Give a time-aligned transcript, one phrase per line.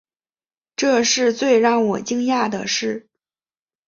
[0.75, 3.07] 这是最让我惊讶的事